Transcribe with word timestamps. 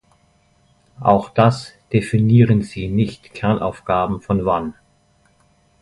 Auch 0.99 1.29
das 1.29 1.73
definieren 1.93 2.63
Sie 2.63 2.87
nicht 2.87 3.35
Kernaufgaben 3.35 4.19
von 4.19 4.45
wann? 4.45 4.73